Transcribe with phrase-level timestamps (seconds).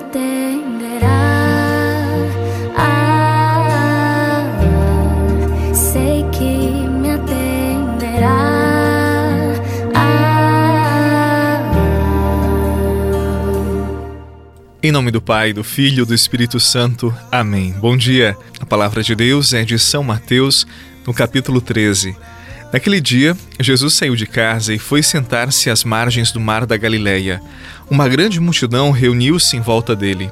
[0.00, 1.20] atenderá.
[5.74, 8.40] Sei que me atenderá.
[14.82, 17.14] Em nome do Pai, do Filho e do Espírito Santo.
[17.30, 17.72] Amém.
[17.72, 18.36] Bom dia.
[18.58, 20.66] A palavra de Deus é de São Mateus,
[21.06, 22.16] no capítulo 13.
[22.72, 27.42] Naquele dia, Jesus saiu de casa e foi sentar-se às margens do mar da Galileia.
[27.90, 30.30] Uma grande multidão reuniu-se em volta dele.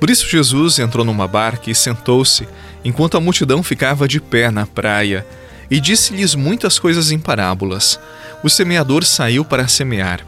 [0.00, 2.48] Por isso Jesus entrou numa barca e sentou-se,
[2.82, 5.26] enquanto a multidão ficava de pé na praia,
[5.70, 8.00] e disse-lhes muitas coisas em parábolas.
[8.42, 10.20] O semeador saiu para semear.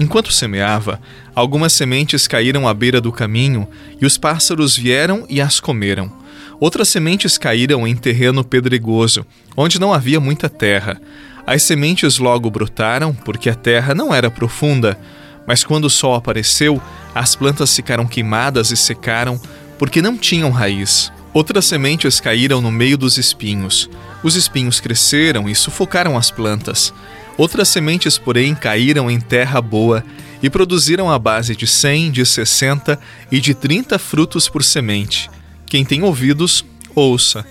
[0.00, 1.00] Enquanto semeava,
[1.32, 3.68] algumas sementes caíram à beira do caminho,
[4.00, 6.10] e os pássaros vieram e as comeram.
[6.60, 11.00] Outras sementes caíram em terreno pedregoso, onde não havia muita terra.
[11.46, 14.98] As sementes logo brotaram, porque a terra não era profunda.
[15.46, 16.80] Mas quando o sol apareceu,
[17.14, 19.40] as plantas ficaram queimadas e secaram,
[19.78, 21.12] porque não tinham raiz.
[21.34, 23.90] Outras sementes caíram no meio dos espinhos.
[24.22, 26.94] Os espinhos cresceram e sufocaram as plantas.
[27.36, 30.04] Outras sementes, porém, caíram em terra boa
[30.42, 32.98] e produziram a base de cem, de sessenta
[33.30, 35.28] e de trinta frutos por semente.
[35.66, 37.44] Quem tem ouvidos, ouça.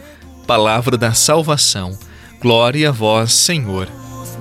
[0.48, 1.98] Palavra da salvação.
[2.42, 3.88] Glória a vós, Senhor.
[4.22, 4.38] Os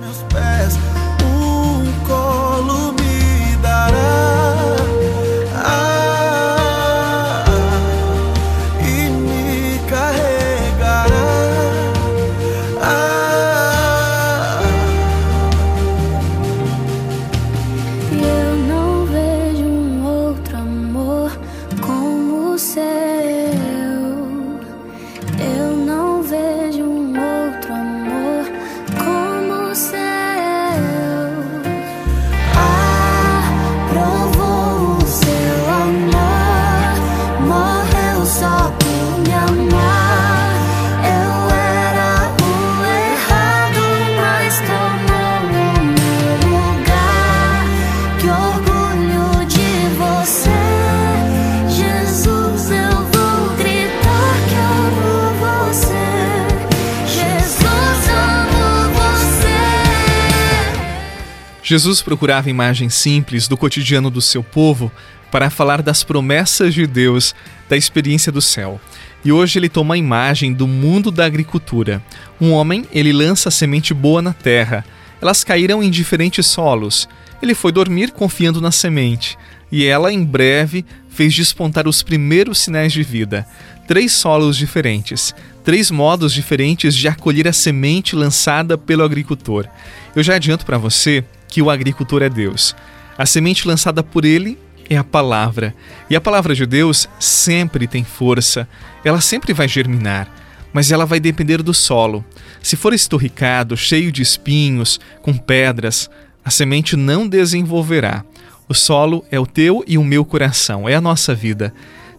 [61.73, 64.91] Jesus procurava imagens simples do cotidiano do seu povo
[65.31, 67.33] para falar das promessas de Deus,
[67.67, 68.79] da experiência do céu.
[69.25, 71.99] E hoje ele toma a imagem do mundo da agricultura.
[72.39, 74.85] Um homem, ele lança a semente boa na terra.
[75.19, 77.09] Elas caíram em diferentes solos.
[77.41, 79.35] Ele foi dormir confiando na semente,
[79.71, 83.47] e ela em breve fez despontar os primeiros sinais de vida.
[83.87, 89.67] Três solos diferentes, três modos diferentes de acolher a semente lançada pelo agricultor.
[90.15, 92.75] Eu já adianto para você que o agricultor é Deus.
[93.15, 94.57] A semente lançada por ele
[94.89, 95.75] é a palavra.
[96.09, 98.67] E a palavra de Deus sempre tem força,
[99.05, 100.27] ela sempre vai germinar,
[100.73, 102.25] mas ela vai depender do solo.
[102.59, 106.09] Se for estorricado, cheio de espinhos, com pedras,
[106.43, 108.25] a semente não desenvolverá.
[108.67, 111.71] O solo é o teu e o meu coração, é a nossa vida.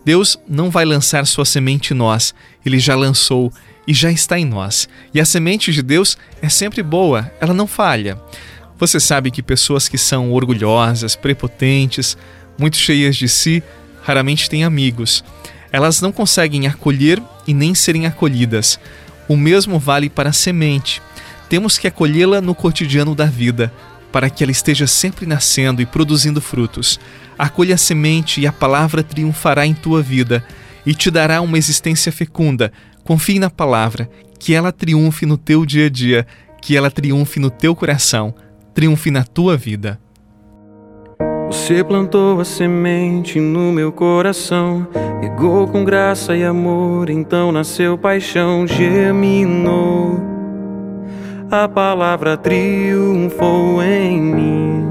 [0.05, 2.33] Deus não vai lançar sua semente em nós,
[2.65, 3.53] ele já lançou
[3.85, 4.89] e já está em nós.
[5.13, 8.17] E a semente de Deus é sempre boa, ela não falha.
[8.79, 12.17] Você sabe que pessoas que são orgulhosas, prepotentes,
[12.59, 13.63] muito cheias de si,
[14.03, 15.25] raramente têm amigos.
[15.71, 18.79] Elas não conseguem acolher e nem serem acolhidas.
[19.29, 21.01] O mesmo vale para a semente.
[21.49, 23.73] Temos que acolhê-la no cotidiano da vida,
[24.13, 27.01] para que ela esteja sempre nascendo e produzindo frutos.
[27.39, 30.45] Acolha a semente e a palavra triunfará em tua vida
[30.87, 32.73] e te dará uma existência fecunda.
[33.03, 34.09] Confie na palavra,
[34.39, 36.27] que ela triunfe no teu dia a dia,
[36.61, 38.35] que ela triunfe no teu coração,
[38.75, 40.01] triunfe na tua vida.
[41.47, 44.87] Você plantou a semente no meu coração,
[45.23, 50.21] regou com graça e amor, então nasceu paixão, germinou.
[51.51, 54.85] A palavra triunfou em mim.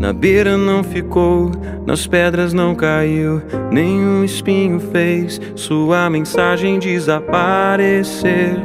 [0.00, 1.50] Na beira não ficou,
[1.86, 8.56] nas pedras não caiu, nenhum espinho fez sua mensagem desaparecer.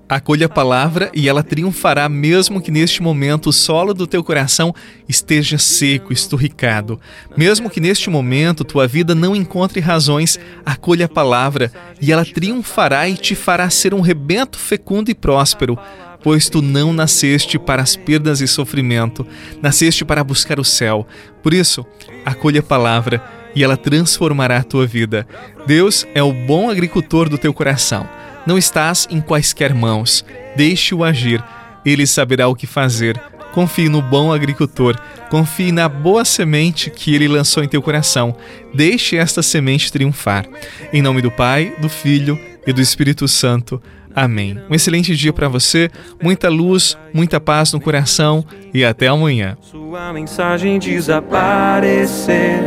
[0.10, 4.74] Acolha a palavra e ela triunfará, mesmo que neste momento o solo do teu coração
[5.08, 6.98] esteja seco, esturricado.
[7.36, 13.10] Mesmo que neste momento tua vida não encontre razões, acolha a palavra e ela triunfará
[13.10, 15.78] e te fará ser um rebento fecundo e próspero.
[16.24, 19.28] Pois tu não nasceste para as perdas e sofrimento,
[19.62, 21.06] nasceste para buscar o céu.
[21.44, 21.86] Por isso,
[22.26, 23.22] acolha a palavra
[23.54, 25.28] e ela transformará a tua vida.
[25.66, 28.08] Deus é o bom agricultor do teu coração.
[28.48, 30.24] Não estás em quaisquer mãos.
[30.56, 31.44] Deixe-o agir.
[31.86, 33.22] Ele saberá o que fazer.
[33.52, 34.98] Confie no bom agricultor.
[35.30, 38.34] Confie na boa semente que ele lançou em teu coração.
[38.74, 40.46] Deixe esta semente triunfar.
[40.94, 43.82] Em nome do Pai, do Filho e do Espírito Santo.
[44.16, 44.58] Amém.
[44.70, 45.92] Um excelente dia para você,
[46.24, 49.58] muita luz, muita paz no coração e até amanhã.
[49.62, 52.62] Sua mensagem desaparecer,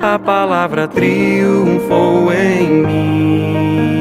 [0.00, 3.93] a palavra triunfou em mim.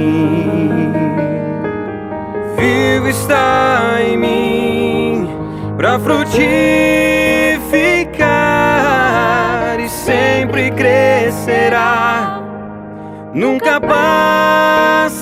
[3.06, 5.30] Está em mim
[5.78, 6.40] para frutificar
[9.80, 12.42] e sempre crescerá.
[13.34, 15.14] Nunca passará.